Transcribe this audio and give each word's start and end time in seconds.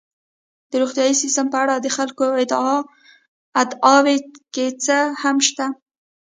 د 0.71 0.73
روغتیايي 0.81 1.13
سیستم 1.23 1.45
په 1.53 1.57
اړه 1.63 1.75
د 1.79 1.87
خلکو 1.95 2.25
ادعاوې 3.61 4.15
که 4.53 4.65
څه 4.85 4.97
هم 5.21 5.37
شته 5.47 5.65
دي. 5.71 5.75